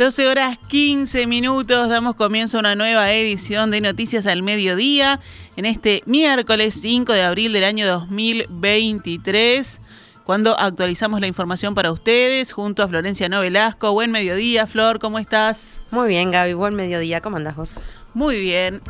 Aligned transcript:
12 0.00 0.28
horas 0.28 0.58
15 0.68 1.26
minutos, 1.26 1.90
damos 1.90 2.14
comienzo 2.14 2.56
a 2.56 2.60
una 2.60 2.74
nueva 2.74 3.12
edición 3.12 3.70
de 3.70 3.82
Noticias 3.82 4.26
al 4.26 4.42
Mediodía 4.42 5.20
en 5.56 5.66
este 5.66 6.02
miércoles 6.06 6.72
5 6.80 7.12
de 7.12 7.20
abril 7.20 7.52
del 7.52 7.64
año 7.64 7.86
2023, 7.86 9.82
cuando 10.24 10.58
actualizamos 10.58 11.20
la 11.20 11.26
información 11.26 11.74
para 11.74 11.92
ustedes 11.92 12.50
junto 12.52 12.82
a 12.82 12.88
Florencia 12.88 13.28
Novelasco. 13.28 13.92
Buen 13.92 14.10
mediodía, 14.10 14.66
Flor, 14.66 15.00
¿cómo 15.00 15.18
estás? 15.18 15.82
Muy 15.90 16.08
bien, 16.08 16.30
Gaby, 16.30 16.54
buen 16.54 16.74
mediodía, 16.74 17.20
¿cómo 17.20 17.36
andás 17.36 17.56
vos? 17.56 17.78
Muy 18.14 18.40
bien. 18.40 18.80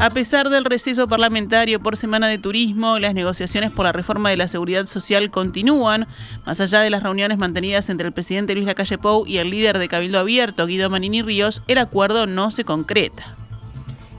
A 0.00 0.10
pesar 0.10 0.48
del 0.48 0.64
receso 0.64 1.08
parlamentario 1.08 1.80
por 1.80 1.96
semana 1.96 2.28
de 2.28 2.38
turismo, 2.38 3.00
las 3.00 3.14
negociaciones 3.14 3.72
por 3.72 3.84
la 3.84 3.90
reforma 3.90 4.30
de 4.30 4.36
la 4.36 4.46
seguridad 4.46 4.86
social 4.86 5.28
continúan. 5.28 6.06
Más 6.46 6.60
allá 6.60 6.82
de 6.82 6.90
las 6.90 7.02
reuniones 7.02 7.36
mantenidas 7.36 7.90
entre 7.90 8.06
el 8.06 8.12
presidente 8.12 8.54
Luis 8.54 8.66
Lacalle 8.66 8.96
Pou 8.96 9.26
y 9.26 9.38
el 9.38 9.50
líder 9.50 9.78
de 9.78 9.88
Cabildo 9.88 10.20
Abierto, 10.20 10.66
Guido 10.66 10.88
Manini 10.88 11.22
Ríos, 11.22 11.62
el 11.66 11.78
acuerdo 11.78 12.28
no 12.28 12.52
se 12.52 12.62
concreta. 12.62 13.36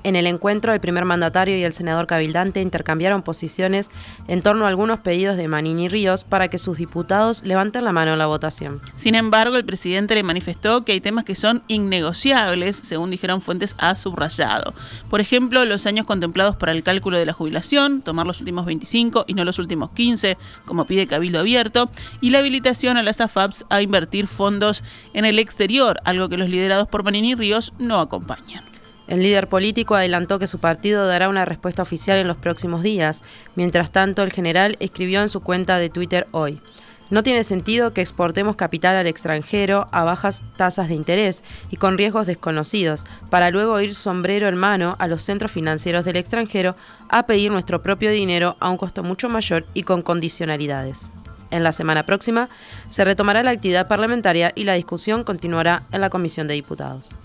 En 0.04 0.16
el 0.16 0.28
encuentro, 0.28 0.74
el 0.74 0.80
primer 0.80 1.06
mandatario 1.06 1.58
y 1.58 1.64
el 1.64 1.74
senador 1.74 2.08
cabildante 2.08 2.62
intercambiaron 2.62 3.22
posiciones 3.22 3.90
en 4.28 4.42
torno 4.42 4.66
a 4.66 4.70
algunos 4.70 5.00
pedidos 5.00 5.36
de 5.36 5.48
Manini 5.48 5.90
Ríos 5.90 6.24
para 6.24 6.48
que 6.48 6.58
sus 6.58 6.78
diputados 6.78 7.44
levanten 7.44 7.84
la 7.84 7.92
mano 7.92 8.14
en 8.14 8.20
la 8.20 8.26
votación. 8.26 8.82
Sin 8.96 9.16
embargo, 9.16 9.58
el 9.58 9.66
presidente 9.66 10.16
le 10.16 10.24
manifestó 10.24 10.86
que 10.86 10.94
hay 10.94 11.02
temas 11.02 11.26
que 11.26 11.36
son 11.36 11.64
innegociables, 11.68 12.78
según 12.78 13.10
dijeron 13.10 13.42
fuentes 13.42 13.76
a 13.78 13.96
subrayado. 13.96 14.74
Por 15.10 15.20
ejemplo, 15.20 15.66
los 15.66 15.86
años 15.86 16.06
contemplados 16.06 16.56
para 16.56 16.72
el 16.72 16.84
cálculo 16.84 17.18
de 17.18 17.26
la 17.26 17.34
jubilación, 17.34 18.02
tomar 18.02 18.26
los 18.26 18.40
últimos 18.40 18.66
25 18.66 19.26
y 19.28 19.34
no 19.34 19.44
los 19.44 19.60
últimos 19.60 19.92
15, 19.92 20.38
como 20.66 20.86
pide 20.86 21.08
Cabildo 21.08 21.40
Abierto, 21.40 21.90
y 22.22 22.30
la 22.30 22.40
habilitación 22.40 22.96
a 22.98 23.04
las 23.04 23.20
AFAPs 23.20 23.66
a 23.70 23.82
invertir 23.82 24.28
fondos 24.28 24.84
en 25.14 25.26
el 25.26 25.40
exterior, 25.40 26.00
algo 26.06 26.30
que 26.30 26.38
los 26.38 26.50
liderados 26.50 26.88
por 26.88 27.04
Manini 27.04 27.36
Ríos 27.36 27.74
no 27.80 28.00
acompañan. 28.00 28.69
El 29.10 29.24
líder 29.24 29.48
político 29.48 29.96
adelantó 29.96 30.38
que 30.38 30.46
su 30.46 30.60
partido 30.60 31.08
dará 31.08 31.30
una 31.30 31.44
respuesta 31.44 31.82
oficial 31.82 32.20
en 32.20 32.28
los 32.28 32.38
próximos 32.38 32.84
días. 32.84 33.24
Mientras 33.56 33.92
tanto, 33.92 34.22
el 34.22 34.32
general 34.32 34.78
escribió 34.80 35.22
en 35.22 35.30
su 35.30 35.42
cuenta 35.42 35.80
de 35.80 35.90
Twitter 35.90 36.28
hoy. 36.30 36.62
No 37.10 37.24
tiene 37.24 37.44
sentido 37.44 37.92
que 37.92 38.02
exportemos 38.02 38.56
capital 38.56 38.96
al 38.96 39.08
extranjero 39.08 39.88
a 39.92 40.04
bajas 40.04 40.44
tasas 40.58 40.90
de 40.90 40.94
interés 40.94 41.44
y 41.72 41.78
con 41.78 41.98
riesgos 41.98 42.28
desconocidos, 42.28 43.04
para 43.32 43.50
luego 43.50 43.80
ir 43.82 43.96
sombrero 43.96 44.48
en 44.48 44.56
mano 44.56 44.96
a 45.00 45.08
los 45.08 45.24
centros 45.24 45.52
financieros 45.52 46.06
del 46.06 46.18
extranjero 46.18 46.76
a 47.10 47.26
pedir 47.26 47.52
nuestro 47.52 47.82
propio 47.82 48.12
dinero 48.12 48.58
a 48.60 48.70
un 48.70 48.78
costo 48.78 49.02
mucho 49.02 49.28
mayor 49.28 49.66
y 49.74 49.82
con 49.82 50.04
condicionalidades. 50.04 51.10
En 51.50 51.64
la 51.64 51.72
semana 51.72 52.06
próxima 52.06 52.48
se 52.92 53.04
retomará 53.04 53.42
la 53.42 53.50
actividad 53.50 53.88
parlamentaria 53.88 54.52
y 54.54 54.66
la 54.66 54.74
discusión 54.74 55.24
continuará 55.24 55.88
en 55.92 56.02
la 56.02 56.12
Comisión 56.12 56.48
de 56.48 56.54
Diputados. 56.54 57.16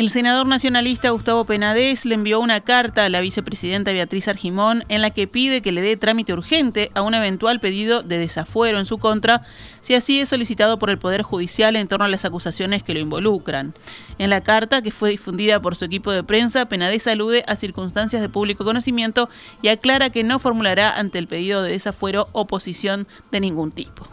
El 0.00 0.08
senador 0.08 0.46
nacionalista 0.46 1.10
Gustavo 1.10 1.44
Penades 1.44 2.06
le 2.06 2.14
envió 2.14 2.40
una 2.40 2.62
carta 2.62 3.04
a 3.04 3.10
la 3.10 3.20
vicepresidenta 3.20 3.92
Beatriz 3.92 4.28
Argimón 4.28 4.82
en 4.88 5.02
la 5.02 5.10
que 5.10 5.26
pide 5.26 5.60
que 5.60 5.72
le 5.72 5.82
dé 5.82 5.98
trámite 5.98 6.32
urgente 6.32 6.90
a 6.94 7.02
un 7.02 7.12
eventual 7.12 7.60
pedido 7.60 8.02
de 8.02 8.16
desafuero 8.16 8.78
en 8.78 8.86
su 8.86 8.96
contra, 8.96 9.42
si 9.82 9.94
así 9.94 10.18
es 10.18 10.30
solicitado 10.30 10.78
por 10.78 10.88
el 10.88 10.98
Poder 10.98 11.20
Judicial 11.20 11.76
en 11.76 11.86
torno 11.86 12.06
a 12.06 12.08
las 12.08 12.24
acusaciones 12.24 12.82
que 12.82 12.94
lo 12.94 13.00
involucran. 13.00 13.74
En 14.16 14.30
la 14.30 14.40
carta, 14.40 14.80
que 14.80 14.90
fue 14.90 15.10
difundida 15.10 15.60
por 15.60 15.76
su 15.76 15.84
equipo 15.84 16.12
de 16.12 16.24
prensa, 16.24 16.64
Penades 16.64 17.06
alude 17.06 17.44
a 17.46 17.56
circunstancias 17.56 18.22
de 18.22 18.30
público 18.30 18.64
conocimiento 18.64 19.28
y 19.60 19.68
aclara 19.68 20.08
que 20.08 20.24
no 20.24 20.38
formulará 20.38 20.96
ante 20.96 21.18
el 21.18 21.26
pedido 21.26 21.62
de 21.62 21.72
desafuero 21.72 22.30
oposición 22.32 23.06
de 23.30 23.40
ningún 23.40 23.70
tipo. 23.70 24.08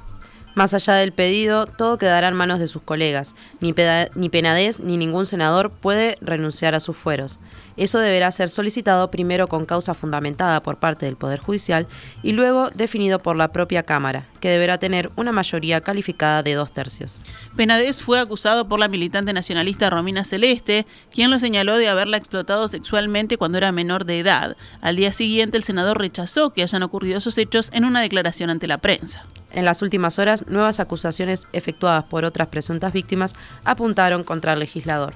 Más 0.58 0.74
allá 0.74 0.96
del 0.96 1.12
pedido, 1.12 1.68
todo 1.68 2.00
quedará 2.00 2.30
en 2.30 2.34
manos 2.34 2.60
de 2.60 2.68
sus 2.68 2.82
colegas. 2.82 3.36
Ni, 3.60 3.76
ni 4.16 4.30
Penadez 4.30 4.80
ni 4.80 4.98
ningún 4.98 5.28
senador 5.28 5.70
puede 5.70 6.18
renunciar 6.20 6.74
a 6.74 6.80
sus 6.80 6.98
fueros. 6.98 7.40
Eso 7.78 8.00
deberá 8.00 8.32
ser 8.32 8.50
solicitado 8.50 9.12
primero 9.12 9.48
con 9.50 9.68
causa 9.68 9.94
fundamentada 9.94 10.64
por 10.64 10.78
parte 10.78 11.06
del 11.06 11.16
Poder 11.16 11.42
Judicial 11.42 11.86
y 12.24 12.32
luego 12.32 12.72
definido 12.72 13.20
por 13.20 13.36
la 13.36 13.52
propia 13.52 13.84
Cámara, 13.84 14.26
que 14.40 14.50
deberá 14.50 14.80
tener 14.80 15.12
una 15.16 15.32
mayoría 15.32 15.82
calificada 15.82 16.42
de 16.42 16.56
dos 16.56 16.72
tercios. 16.72 17.22
Penadez 17.56 18.02
fue 18.02 18.20
acusado 18.20 18.68
por 18.68 18.80
la 18.80 18.88
militante 18.88 19.34
nacionalista 19.34 19.92
Romina 19.92 20.24
Celeste, 20.24 20.88
quien 21.14 21.30
lo 21.30 21.38
señaló 21.38 21.78
de 21.78 21.88
haberla 21.88 22.18
explotado 22.18 22.68
sexualmente 22.68 23.38
cuando 23.38 23.60
era 23.60 23.72
menor 23.72 24.06
de 24.06 24.22
edad. 24.22 24.58
Al 24.82 24.96
día 24.96 25.12
siguiente, 25.12 25.56
el 25.56 25.64
senador 25.64 26.00
rechazó 26.00 26.50
que 26.52 26.64
hayan 26.64 26.82
ocurrido 26.82 27.20
esos 27.20 27.38
hechos 27.38 27.70
en 27.74 27.86
una 27.86 28.02
declaración 28.02 28.50
ante 28.50 28.66
la 28.66 28.80
prensa. 28.80 29.24
En 29.58 29.66
las 29.66 29.82
últimas 29.82 30.20
horas, 30.20 30.46
nuevas 30.48 30.80
acusaciones 30.80 31.48
efectuadas 31.52 32.04
por 32.04 32.26
otras 32.26 32.50
presuntas 32.50 32.94
víctimas 32.94 33.34
apuntaron 33.64 34.24
contra 34.24 34.54
el 34.54 34.60
legislador. 34.60 35.16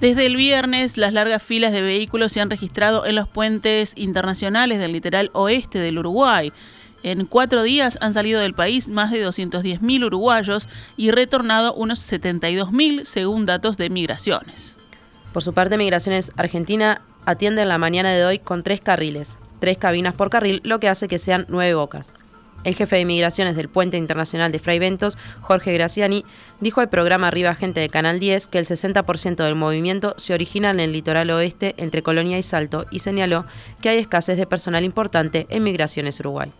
Desde 0.00 0.26
el 0.26 0.36
viernes, 0.36 0.98
las 0.98 1.14
largas 1.14 1.42
filas 1.42 1.72
de 1.72 1.80
vehículos 1.80 2.32
se 2.32 2.42
han 2.42 2.50
registrado 2.50 3.06
en 3.06 3.14
los 3.14 3.26
puentes 3.26 3.94
internacionales 3.96 4.78
del 4.78 4.92
litoral 4.92 5.30
oeste 5.32 5.78
del 5.78 5.98
Uruguay. 5.98 6.52
En 7.02 7.24
cuatro 7.24 7.62
días 7.62 7.96
han 8.02 8.12
salido 8.12 8.38
del 8.38 8.52
país 8.52 8.90
más 8.90 9.10
de 9.10 9.26
210.000 9.26 10.04
uruguayos 10.04 10.68
y 10.98 11.10
retornado 11.10 11.72
unos 11.72 12.00
72.000 12.00 13.04
según 13.04 13.46
datos 13.46 13.78
de 13.78 13.88
migraciones. 13.88 14.76
Por 15.32 15.42
su 15.42 15.54
parte, 15.54 15.78
Migraciones 15.78 16.32
Argentina 16.36 17.00
atiende 17.30 17.62
en 17.62 17.68
la 17.68 17.78
mañana 17.78 18.12
de 18.12 18.24
hoy 18.24 18.38
con 18.38 18.62
tres 18.62 18.80
carriles, 18.80 19.36
tres 19.58 19.78
cabinas 19.78 20.14
por 20.14 20.30
carril, 20.30 20.60
lo 20.64 20.80
que 20.80 20.88
hace 20.88 21.08
que 21.08 21.18
sean 21.18 21.46
nueve 21.48 21.74
bocas. 21.74 22.14
El 22.62 22.74
jefe 22.74 22.96
de 22.96 23.06
migraciones 23.06 23.56
del 23.56 23.70
Puente 23.70 23.96
Internacional 23.96 24.52
de 24.52 24.58
Fray 24.58 24.78
Ventos, 24.78 25.16
Jorge 25.40 25.72
Graciani, 25.72 26.26
dijo 26.60 26.82
al 26.82 26.90
programa 26.90 27.28
Arriba 27.28 27.54
Gente 27.54 27.80
de 27.80 27.88
Canal 27.88 28.20
10 28.20 28.48
que 28.48 28.58
el 28.58 28.66
60% 28.66 29.36
del 29.36 29.54
movimiento 29.54 30.14
se 30.18 30.34
origina 30.34 30.70
en 30.70 30.80
el 30.80 30.92
litoral 30.92 31.30
oeste 31.30 31.74
entre 31.78 32.02
Colonia 32.02 32.38
y 32.38 32.42
Salto 32.42 32.84
y 32.90 32.98
señaló 32.98 33.46
que 33.80 33.88
hay 33.88 33.98
escasez 33.98 34.36
de 34.36 34.46
personal 34.46 34.84
importante 34.84 35.46
en 35.48 35.62
Migraciones 35.62 36.20
Uruguay. 36.20 36.52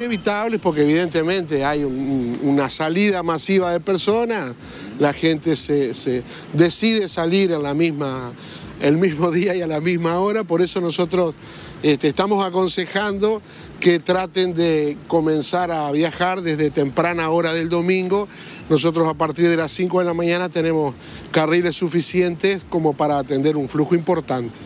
Inevitable 0.00 0.58
porque 0.58 0.82
evidentemente 0.82 1.64
hay 1.64 1.84
una 1.84 2.70
salida 2.70 3.22
masiva 3.22 3.72
de 3.72 3.80
personas, 3.80 4.54
la 4.98 5.12
gente 5.12 5.56
se, 5.56 6.22
decide 6.52 7.08
salir 7.08 7.52
en 7.52 7.62
la 7.62 7.74
misma, 7.74 8.32
el 8.80 8.96
mismo 8.96 9.30
día 9.32 9.54
y 9.54 9.62
a 9.62 9.66
la 9.66 9.80
misma 9.80 10.18
hora, 10.18 10.44
por 10.44 10.62
eso 10.62 10.80
nosotros 10.80 11.34
este, 11.82 12.08
estamos 12.08 12.44
aconsejando 12.44 13.40
que 13.78 14.00
traten 14.00 14.54
de 14.54 14.96
comenzar 15.06 15.70
a 15.70 15.90
viajar 15.92 16.42
desde 16.42 16.70
temprana 16.70 17.30
hora 17.30 17.54
del 17.54 17.68
domingo. 17.68 18.26
Nosotros 18.68 19.06
a 19.08 19.14
partir 19.14 19.48
de 19.48 19.56
las 19.56 19.70
5 19.72 20.00
de 20.00 20.04
la 20.04 20.14
mañana 20.14 20.48
tenemos 20.48 20.94
carriles 21.30 21.76
suficientes 21.76 22.66
como 22.68 22.94
para 22.94 23.18
atender 23.18 23.56
un 23.56 23.68
flujo 23.68 23.94
importante. 23.94 24.58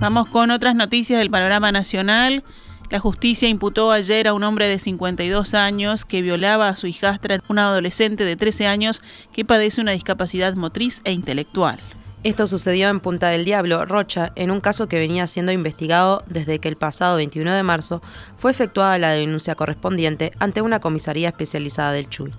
Vamos 0.00 0.28
con 0.28 0.52
otras 0.52 0.76
noticias 0.76 1.18
del 1.18 1.28
panorama 1.28 1.72
nacional. 1.72 2.44
La 2.90 3.00
justicia 3.00 3.50
imputó 3.50 3.92
ayer 3.92 4.28
a 4.28 4.32
un 4.32 4.42
hombre 4.44 4.66
de 4.66 4.78
52 4.78 5.52
años 5.52 6.06
que 6.06 6.22
violaba 6.22 6.68
a 6.68 6.76
su 6.76 6.86
hijastra, 6.86 7.38
una 7.48 7.68
adolescente 7.68 8.24
de 8.24 8.34
13 8.34 8.66
años 8.66 9.02
que 9.30 9.44
padece 9.44 9.82
una 9.82 9.92
discapacidad 9.92 10.54
motriz 10.54 11.02
e 11.04 11.12
intelectual. 11.12 11.78
Esto 12.24 12.46
sucedió 12.46 12.88
en 12.88 13.00
Punta 13.00 13.28
del 13.28 13.44
Diablo, 13.44 13.84
Rocha, 13.84 14.32
en 14.36 14.50
un 14.50 14.60
caso 14.60 14.88
que 14.88 14.98
venía 14.98 15.26
siendo 15.26 15.52
investigado 15.52 16.24
desde 16.26 16.60
que 16.60 16.68
el 16.68 16.76
pasado 16.76 17.16
21 17.16 17.52
de 17.52 17.62
marzo 17.62 18.02
fue 18.38 18.52
efectuada 18.52 18.98
la 18.98 19.10
denuncia 19.10 19.54
correspondiente 19.54 20.32
ante 20.38 20.62
una 20.62 20.80
comisaría 20.80 21.28
especializada 21.28 21.92
del 21.92 22.08
Chuy. 22.08 22.32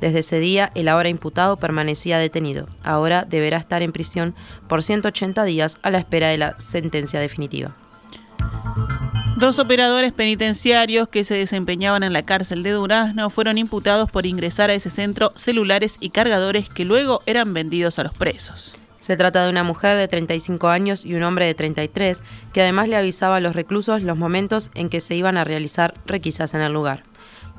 Desde 0.00 0.18
ese 0.18 0.38
día, 0.40 0.72
el 0.74 0.88
ahora 0.88 1.08
imputado 1.08 1.56
permanecía 1.56 2.18
detenido. 2.18 2.68
Ahora 2.84 3.24
deberá 3.24 3.56
estar 3.56 3.82
en 3.82 3.92
prisión 3.92 4.34
por 4.68 4.82
180 4.82 5.42
días 5.44 5.78
a 5.82 5.90
la 5.90 5.98
espera 5.98 6.28
de 6.28 6.36
la 6.36 6.60
sentencia 6.60 7.18
definitiva. 7.18 7.74
Dos 9.36 9.58
operadores 9.58 10.14
penitenciarios 10.14 11.08
que 11.08 11.22
se 11.22 11.34
desempeñaban 11.34 12.02
en 12.02 12.14
la 12.14 12.22
cárcel 12.22 12.62
de 12.62 12.70
Durazno 12.70 13.28
fueron 13.28 13.58
imputados 13.58 14.10
por 14.10 14.24
ingresar 14.24 14.70
a 14.70 14.72
ese 14.72 14.88
centro 14.88 15.30
celulares 15.36 15.98
y 16.00 16.08
cargadores 16.08 16.70
que 16.70 16.86
luego 16.86 17.20
eran 17.26 17.52
vendidos 17.52 17.98
a 17.98 18.04
los 18.04 18.14
presos. 18.14 18.78
Se 18.98 19.14
trata 19.14 19.44
de 19.44 19.50
una 19.50 19.62
mujer 19.62 19.98
de 19.98 20.08
35 20.08 20.68
años 20.68 21.04
y 21.04 21.14
un 21.14 21.22
hombre 21.22 21.44
de 21.44 21.52
33, 21.52 22.22
que 22.54 22.62
además 22.62 22.88
le 22.88 22.96
avisaba 22.96 23.36
a 23.36 23.40
los 23.40 23.54
reclusos 23.54 24.02
los 24.02 24.16
momentos 24.16 24.70
en 24.74 24.88
que 24.88 25.00
se 25.00 25.14
iban 25.14 25.36
a 25.36 25.44
realizar 25.44 25.92
requisas 26.06 26.54
en 26.54 26.62
el 26.62 26.72
lugar. 26.72 27.04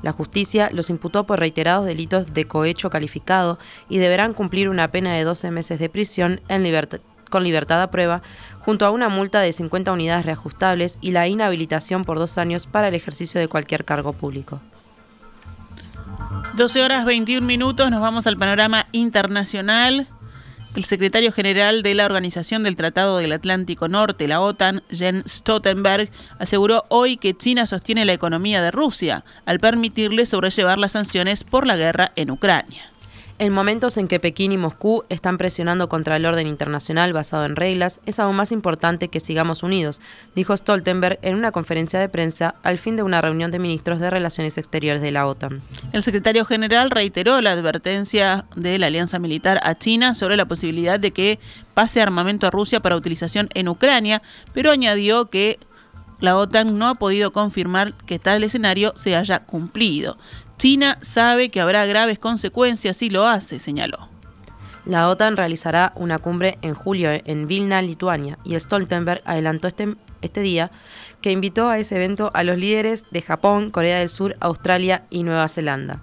La 0.02 0.10
justicia 0.10 0.70
los 0.72 0.90
imputó 0.90 1.26
por 1.26 1.38
reiterados 1.38 1.86
delitos 1.86 2.34
de 2.34 2.48
cohecho 2.48 2.90
calificado 2.90 3.60
y 3.88 3.98
deberán 3.98 4.32
cumplir 4.32 4.68
una 4.68 4.90
pena 4.90 5.14
de 5.14 5.22
12 5.22 5.52
meses 5.52 5.78
de 5.78 5.88
prisión 5.88 6.40
con 7.28 7.44
libertad 7.44 7.82
a 7.82 7.90
prueba, 7.90 8.22
junto 8.68 8.84
a 8.84 8.90
una 8.90 9.08
multa 9.08 9.40
de 9.40 9.50
50 9.50 9.90
unidades 9.92 10.26
reajustables 10.26 10.98
y 11.00 11.12
la 11.12 11.26
inhabilitación 11.26 12.04
por 12.04 12.18
dos 12.18 12.36
años 12.36 12.66
para 12.66 12.88
el 12.88 12.94
ejercicio 12.94 13.40
de 13.40 13.48
cualquier 13.48 13.86
cargo 13.86 14.12
público. 14.12 14.60
12 16.54 16.82
horas 16.82 17.06
21 17.06 17.46
minutos, 17.46 17.90
nos 17.90 18.02
vamos 18.02 18.26
al 18.26 18.36
panorama 18.36 18.84
internacional. 18.92 20.06
El 20.76 20.84
secretario 20.84 21.32
general 21.32 21.82
de 21.82 21.94
la 21.94 22.04
Organización 22.04 22.62
del 22.62 22.76
Tratado 22.76 23.16
del 23.16 23.32
Atlántico 23.32 23.88
Norte, 23.88 24.28
la 24.28 24.42
OTAN, 24.42 24.82
Jens 24.90 25.32
Stoltenberg, 25.32 26.10
aseguró 26.38 26.82
hoy 26.90 27.16
que 27.16 27.32
China 27.32 27.64
sostiene 27.64 28.04
la 28.04 28.12
economía 28.12 28.60
de 28.60 28.70
Rusia 28.70 29.24
al 29.46 29.60
permitirle 29.60 30.26
sobrellevar 30.26 30.76
las 30.76 30.92
sanciones 30.92 31.42
por 31.42 31.66
la 31.66 31.76
guerra 31.76 32.12
en 32.16 32.30
Ucrania. 32.30 32.92
En 33.40 33.52
momentos 33.52 33.96
en 33.98 34.08
que 34.08 34.18
Pekín 34.18 34.50
y 34.50 34.56
Moscú 34.56 35.04
están 35.10 35.38
presionando 35.38 35.88
contra 35.88 36.16
el 36.16 36.26
orden 36.26 36.48
internacional 36.48 37.12
basado 37.12 37.44
en 37.44 37.54
reglas, 37.54 38.00
es 38.04 38.18
aún 38.18 38.34
más 38.34 38.50
importante 38.50 39.06
que 39.06 39.20
sigamos 39.20 39.62
unidos, 39.62 40.00
dijo 40.34 40.56
Stoltenberg 40.56 41.20
en 41.22 41.36
una 41.36 41.52
conferencia 41.52 42.00
de 42.00 42.08
prensa 42.08 42.56
al 42.64 42.78
fin 42.78 42.96
de 42.96 43.04
una 43.04 43.20
reunión 43.20 43.52
de 43.52 43.60
ministros 43.60 44.00
de 44.00 44.10
Relaciones 44.10 44.58
Exteriores 44.58 45.02
de 45.02 45.12
la 45.12 45.24
OTAN. 45.24 45.62
El 45.92 46.02
secretario 46.02 46.44
general 46.44 46.90
reiteró 46.90 47.40
la 47.40 47.52
advertencia 47.52 48.44
de 48.56 48.76
la 48.76 48.88
alianza 48.88 49.20
militar 49.20 49.60
a 49.62 49.76
China 49.76 50.16
sobre 50.16 50.36
la 50.36 50.48
posibilidad 50.48 50.98
de 50.98 51.12
que 51.12 51.38
pase 51.74 52.02
armamento 52.02 52.48
a 52.48 52.50
Rusia 52.50 52.80
para 52.80 52.96
utilización 52.96 53.50
en 53.54 53.68
Ucrania, 53.68 54.20
pero 54.52 54.72
añadió 54.72 55.26
que 55.26 55.60
la 56.18 56.36
OTAN 56.36 56.76
no 56.76 56.88
ha 56.88 56.96
podido 56.96 57.32
confirmar 57.32 57.94
que 57.94 58.18
tal 58.18 58.42
escenario 58.42 58.94
se 58.96 59.14
haya 59.14 59.44
cumplido. 59.44 60.18
China 60.58 60.98
sabe 61.02 61.50
que 61.50 61.60
habrá 61.60 61.86
graves 61.86 62.18
consecuencias 62.18 62.96
si 62.96 63.10
lo 63.10 63.28
hace, 63.28 63.60
señaló. 63.60 64.08
La 64.84 65.08
OTAN 65.08 65.36
realizará 65.36 65.92
una 65.94 66.18
cumbre 66.18 66.58
en 66.62 66.74
julio 66.74 67.10
en 67.12 67.46
Vilna, 67.46 67.80
Lituania, 67.80 68.38
y 68.42 68.58
Stoltenberg 68.58 69.22
adelantó 69.24 69.68
este, 69.68 69.94
este 70.20 70.40
día 70.40 70.72
que 71.20 71.30
invitó 71.30 71.68
a 71.68 71.78
ese 71.78 71.94
evento 71.94 72.32
a 72.34 72.42
los 72.42 72.58
líderes 72.58 73.04
de 73.12 73.22
Japón, 73.22 73.70
Corea 73.70 74.00
del 74.00 74.08
Sur, 74.08 74.36
Australia 74.40 75.04
y 75.10 75.22
Nueva 75.22 75.48
Zelanda. 75.48 76.02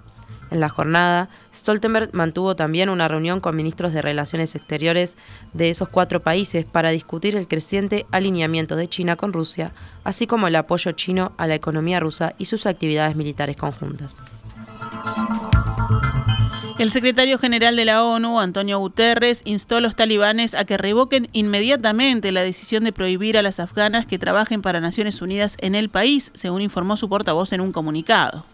En 0.50 0.60
la 0.60 0.68
jornada, 0.68 1.28
Stoltenberg 1.54 2.10
mantuvo 2.12 2.54
también 2.54 2.88
una 2.88 3.08
reunión 3.08 3.40
con 3.40 3.56
ministros 3.56 3.92
de 3.92 4.02
Relaciones 4.02 4.54
Exteriores 4.54 5.16
de 5.52 5.70
esos 5.70 5.88
cuatro 5.88 6.22
países 6.22 6.64
para 6.64 6.90
discutir 6.90 7.34
el 7.36 7.48
creciente 7.48 8.06
alineamiento 8.12 8.76
de 8.76 8.88
China 8.88 9.16
con 9.16 9.32
Rusia, 9.32 9.72
así 10.04 10.26
como 10.26 10.46
el 10.46 10.56
apoyo 10.56 10.92
chino 10.92 11.32
a 11.36 11.46
la 11.46 11.56
economía 11.56 12.00
rusa 12.00 12.34
y 12.38 12.44
sus 12.44 12.66
actividades 12.66 13.16
militares 13.16 13.56
conjuntas. 13.56 14.22
El 16.78 16.90
secretario 16.90 17.38
general 17.38 17.74
de 17.74 17.86
la 17.86 18.04
ONU, 18.04 18.38
Antonio 18.38 18.78
Guterres, 18.78 19.40
instó 19.46 19.76
a 19.76 19.80
los 19.80 19.96
talibanes 19.96 20.54
a 20.54 20.66
que 20.66 20.76
revoquen 20.76 21.26
inmediatamente 21.32 22.32
la 22.32 22.42
decisión 22.42 22.84
de 22.84 22.92
prohibir 22.92 23.38
a 23.38 23.42
las 23.42 23.60
afganas 23.60 24.06
que 24.06 24.18
trabajen 24.18 24.60
para 24.60 24.80
Naciones 24.80 25.22
Unidas 25.22 25.56
en 25.60 25.74
el 25.74 25.88
país, 25.88 26.30
según 26.34 26.60
informó 26.60 26.98
su 26.98 27.08
portavoz 27.08 27.54
en 27.54 27.62
un 27.62 27.72
comunicado. 27.72 28.44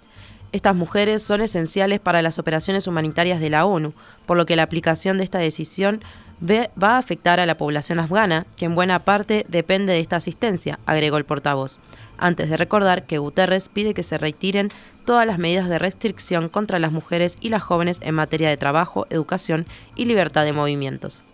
Estas 0.53 0.77
mujeres 0.77 1.23
son 1.23 1.41
esenciales 1.41 1.99
para 1.99 2.23
las 2.23 2.39
operaciones 2.39 2.87
humanitarias 2.87 3.41
de 3.41 3.51
la 3.51 3.65
ONU, 3.65 3.95
por 4.27 4.37
lo 4.37 4.47
que 4.47 4.57
la 4.57 4.63
aplicación 4.63 5.19
de 5.19 5.25
esta 5.25 5.39
decisión 5.39 6.03
va 6.43 6.91
a 6.91 6.99
afectar 6.99 7.41
a 7.41 7.47
la 7.47 7.57
población 7.57 8.01
afgana, 8.01 8.47
que 8.57 8.67
en 8.67 8.75
buena 8.75 8.99
parte 8.99 9.47
depende 9.49 9.93
de 9.93 10.01
esta 10.01 10.17
asistencia, 10.17 10.79
agregó 10.87 11.17
el 11.17 11.25
portavoz 11.25 11.79
antes 12.23 12.49
de 12.49 12.57
recordar 12.57 13.05
que 13.05 13.19
Guterres 13.19 13.69
pide 13.69 13.95
que 13.95 14.05
se 14.05 14.17
retiren 14.17 14.71
todas 15.05 15.27
las 15.27 15.39
medidas 15.39 15.69
de 15.69 15.79
restricción 15.79 16.49
contra 16.49 16.79
las 16.79 16.93
mujeres 16.93 17.37
y 17.41 17.49
las 17.49 17.63
jóvenes 17.63 17.99
en 18.01 18.15
materia 18.15 18.49
de 18.49 18.57
trabajo, 18.57 19.07
educación 19.11 19.67
y 19.97 20.05
libertad 20.05 20.45
de 20.45 20.53
movimientos. 20.53 21.25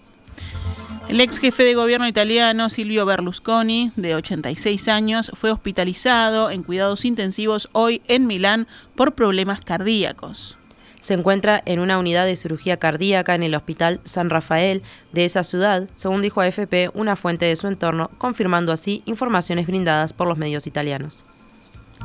El 1.09 1.21
ex 1.21 1.39
jefe 1.39 1.65
de 1.65 1.75
gobierno 1.75 2.07
italiano 2.07 2.69
Silvio 2.69 3.07
Berlusconi, 3.07 3.93
de 3.97 4.15
86 4.15 4.89
años, 4.89 5.33
fue 5.35 5.51
hospitalizado 5.51 6.51
en 6.51 6.63
cuidados 6.63 7.05
intensivos 7.05 7.71
hoy 7.73 8.03
en 8.09 8.27
Milán 8.27 8.69
por 8.95 9.15
problemas 9.15 9.61
cardíacos 9.61 10.59
se 11.09 11.15
encuentra 11.15 11.63
en 11.65 11.81
una 11.81 11.99
unidad 11.99 12.27
de 12.27 12.37
cirugía 12.37 12.77
cardíaca 12.77 13.35
en 13.35 13.43
el 13.43 13.55
Hospital 13.55 14.01
San 14.05 14.29
Rafael 14.29 14.83
de 15.13 15.25
esa 15.25 15.43
ciudad, 15.43 15.89
según 15.95 16.21
dijo 16.21 16.43
AFP 16.43 16.91
una 16.93 17.17
fuente 17.17 17.47
de 17.47 17.57
su 17.57 17.67
entorno, 17.67 18.11
confirmando 18.19 18.73
así 18.73 19.03
informaciones 19.07 19.67
brindadas 19.67 20.13
por 20.13 20.29
los 20.29 20.37
medios 20.37 20.67
italianos. 20.67 21.25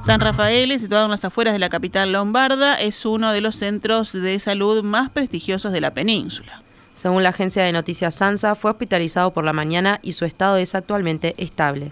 San 0.01 0.21
Rafael, 0.21 0.79
situado 0.79 1.03
en 1.03 1.11
las 1.11 1.25
afueras 1.25 1.53
de 1.53 1.59
la 1.59 1.67
capital 1.67 2.13
lombarda, 2.13 2.75
es 2.75 3.05
uno 3.05 3.33
de 3.33 3.41
los 3.41 3.57
centros 3.57 4.13
de 4.13 4.39
salud 4.39 4.83
más 4.83 5.09
prestigiosos 5.09 5.73
de 5.73 5.81
la 5.81 5.91
península. 5.91 6.62
Según 6.95 7.23
la 7.23 7.29
agencia 7.29 7.63
de 7.63 7.71
noticias 7.71 8.15
SANSA, 8.15 8.55
fue 8.55 8.71
hospitalizado 8.71 9.33
por 9.33 9.43
la 9.43 9.53
mañana 9.53 9.99
y 10.01 10.13
su 10.13 10.25
estado 10.25 10.57
es 10.57 10.75
actualmente 10.75 11.33
estable. 11.37 11.91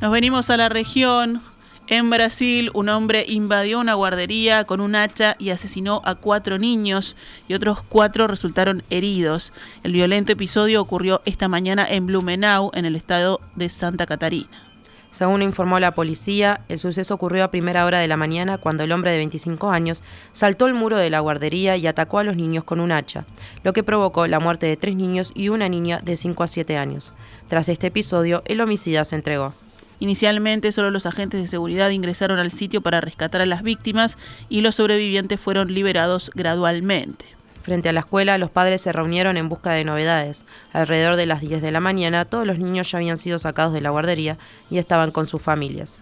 Nos 0.00 0.12
venimos 0.12 0.50
a 0.50 0.56
la 0.56 0.68
región. 0.68 1.42
En 1.86 2.08
Brasil, 2.08 2.70
un 2.72 2.88
hombre 2.88 3.24
invadió 3.26 3.80
una 3.80 3.94
guardería 3.94 4.64
con 4.64 4.80
un 4.80 4.94
hacha 4.94 5.34
y 5.38 5.50
asesinó 5.50 6.02
a 6.04 6.14
cuatro 6.14 6.56
niños 6.56 7.16
y 7.48 7.54
otros 7.54 7.82
cuatro 7.82 8.28
resultaron 8.28 8.84
heridos. 8.90 9.52
El 9.82 9.92
violento 9.92 10.32
episodio 10.32 10.80
ocurrió 10.80 11.20
esta 11.24 11.48
mañana 11.48 11.84
en 11.88 12.06
Blumenau, 12.06 12.70
en 12.74 12.84
el 12.84 12.94
estado 12.94 13.40
de 13.56 13.68
Santa 13.68 14.06
Catarina. 14.06 14.69
Según 15.10 15.42
informó 15.42 15.80
la 15.80 15.90
policía, 15.90 16.60
el 16.68 16.78
suceso 16.78 17.14
ocurrió 17.14 17.44
a 17.44 17.50
primera 17.50 17.84
hora 17.84 17.98
de 17.98 18.06
la 18.06 18.16
mañana 18.16 18.58
cuando 18.58 18.84
el 18.84 18.92
hombre 18.92 19.10
de 19.10 19.18
25 19.18 19.70
años 19.70 20.04
saltó 20.32 20.66
el 20.66 20.74
muro 20.74 20.96
de 20.96 21.10
la 21.10 21.20
guardería 21.20 21.76
y 21.76 21.86
atacó 21.86 22.20
a 22.20 22.24
los 22.24 22.36
niños 22.36 22.64
con 22.64 22.78
un 22.78 22.92
hacha, 22.92 23.24
lo 23.64 23.72
que 23.72 23.82
provocó 23.82 24.26
la 24.28 24.38
muerte 24.38 24.66
de 24.66 24.76
tres 24.76 24.94
niños 24.94 25.32
y 25.34 25.48
una 25.48 25.68
niña 25.68 26.00
de 26.02 26.16
5 26.16 26.42
a 26.44 26.46
7 26.46 26.76
años. 26.76 27.12
Tras 27.48 27.68
este 27.68 27.88
episodio, 27.88 28.42
el 28.46 28.60
homicida 28.60 29.04
se 29.04 29.16
entregó. 29.16 29.52
Inicialmente 29.98 30.72
solo 30.72 30.90
los 30.90 31.04
agentes 31.04 31.40
de 31.40 31.46
seguridad 31.46 31.90
ingresaron 31.90 32.38
al 32.38 32.52
sitio 32.52 32.80
para 32.80 33.02
rescatar 33.02 33.42
a 33.42 33.46
las 33.46 33.62
víctimas 33.62 34.16
y 34.48 34.62
los 34.62 34.76
sobrevivientes 34.76 35.38
fueron 35.38 35.74
liberados 35.74 36.30
gradualmente. 36.34 37.39
Frente 37.62 37.90
a 37.90 37.92
la 37.92 38.00
escuela, 38.00 38.38
los 38.38 38.50
padres 38.50 38.80
se 38.80 38.92
reunieron 38.92 39.36
en 39.36 39.48
busca 39.48 39.72
de 39.72 39.84
novedades. 39.84 40.44
Alrededor 40.72 41.16
de 41.16 41.26
las 41.26 41.40
10 41.40 41.60
de 41.60 41.72
la 41.72 41.80
mañana, 41.80 42.24
todos 42.24 42.46
los 42.46 42.58
niños 42.58 42.90
ya 42.90 42.98
habían 42.98 43.18
sido 43.18 43.38
sacados 43.38 43.72
de 43.72 43.80
la 43.80 43.90
guardería 43.90 44.38
y 44.70 44.78
estaban 44.78 45.10
con 45.10 45.28
sus 45.28 45.42
familias. 45.42 46.00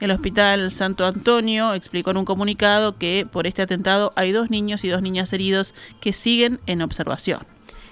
El 0.00 0.10
Hospital 0.10 0.70
Santo 0.72 1.06
Antonio 1.06 1.74
explicó 1.74 2.10
en 2.10 2.16
un 2.16 2.24
comunicado 2.24 2.98
que 2.98 3.26
por 3.30 3.46
este 3.46 3.62
atentado 3.62 4.12
hay 4.16 4.32
dos 4.32 4.50
niños 4.50 4.84
y 4.84 4.88
dos 4.88 5.00
niñas 5.00 5.32
heridos 5.32 5.74
que 6.00 6.12
siguen 6.12 6.60
en 6.66 6.82
observación. 6.82 7.46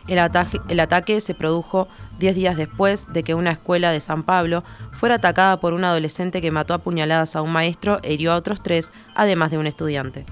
El 0.09 0.19
ataque, 0.81 1.21
se 1.21 1.35
produjo 1.35 1.87
10 2.19 2.35
días 2.35 2.57
después 2.57 3.07
de 3.13 3.23
que 3.23 3.35
una 3.35 3.53
escuela 3.53 3.93
de 3.93 4.01
San 4.01 4.25
Pablo 4.25 4.65
fuera 4.91 5.17
atacada 5.17 5.61
por 5.61 5.73
un 5.73 5.85
adolescente 5.85 6.43
que 6.43 6.51
mató 6.51 6.75
a 6.75 6.79
puñaladas 6.79 7.37
a 7.37 7.43
un 7.43 7.53
maestro 7.53 8.01
e 8.03 8.15
hirió 8.15 8.33
a 8.33 8.37
otros 8.37 8.61
tres, 8.61 8.93
además 9.15 9.53
de 9.53 9.59
un 9.59 9.69
estudiante. 9.69 10.27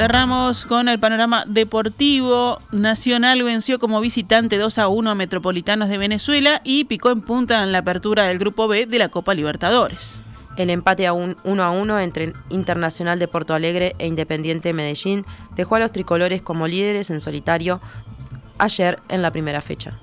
Cerramos 0.00 0.64
con 0.64 0.88
el 0.88 0.98
panorama 0.98 1.44
deportivo. 1.46 2.58
Nacional 2.72 3.42
venció 3.42 3.78
como 3.78 4.00
visitante 4.00 4.56
2 4.56 4.78
a 4.78 4.88
1 4.88 5.10
a 5.10 5.14
Metropolitanos 5.14 5.90
de 5.90 5.98
Venezuela 5.98 6.62
y 6.64 6.84
picó 6.84 7.10
en 7.10 7.20
punta 7.20 7.62
en 7.62 7.70
la 7.70 7.80
apertura 7.80 8.22
del 8.22 8.38
Grupo 8.38 8.66
B 8.66 8.86
de 8.86 8.98
la 8.98 9.10
Copa 9.10 9.34
Libertadores. 9.34 10.18
El 10.56 10.70
empate 10.70 11.06
a 11.06 11.12
un 11.12 11.36
1 11.44 11.62
a 11.62 11.70
1 11.70 12.00
entre 12.00 12.32
Internacional 12.48 13.18
de 13.18 13.28
Porto 13.28 13.52
Alegre 13.52 13.94
e 13.98 14.06
Independiente 14.06 14.72
Medellín 14.72 15.26
dejó 15.54 15.74
a 15.74 15.80
los 15.80 15.92
tricolores 15.92 16.40
como 16.40 16.66
líderes 16.66 17.10
en 17.10 17.20
solitario 17.20 17.82
ayer 18.56 19.00
en 19.10 19.20
la 19.20 19.32
primera 19.32 19.60
fecha. 19.60 19.98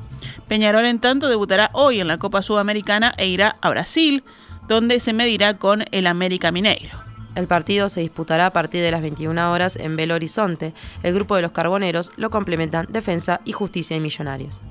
Peñarol, 0.47 0.85
en 0.85 0.99
tanto, 0.99 1.27
debutará 1.27 1.71
hoy 1.73 2.01
en 2.01 2.07
la 2.07 2.19
Copa 2.19 2.43
Sudamericana 2.43 3.15
e 3.17 3.29
irá 3.29 3.57
a 3.61 3.69
Brasil, 3.71 4.23
donde 4.67 4.99
se 4.99 5.13
medirá 5.13 5.57
con 5.57 5.85
el 5.89 6.05
América 6.05 6.51
Mineiro. 6.51 7.06
El 7.37 7.45
partido 7.45 7.87
se 7.87 8.01
disputará 8.01 8.47
a 8.47 8.51
partir 8.51 8.81
de 8.81 8.89
las 8.89 9.03
21 9.03 9.51
horas 9.51 9.75
en 9.75 9.95
Belo 9.95 10.15
Horizonte. 10.15 10.73
El 11.03 11.13
grupo 11.13 11.35
de 11.35 11.43
los 11.43 11.51
carboneros 11.51 12.11
lo 12.15 12.31
complementan 12.31 12.87
Defensa 12.89 13.41
y 13.45 13.51
Justicia 13.51 13.95
y 13.95 13.99
Millonarios. 13.99 14.63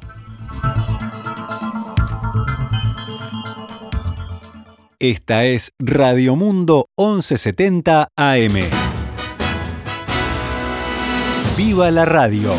Esta 4.98 5.44
es 5.44 5.70
Radio 5.78 6.34
Mundo 6.34 6.88
1170 6.98 8.08
AM. 8.16 8.54
¡Viva 11.56 11.92
la 11.92 12.04
radio! 12.04 12.52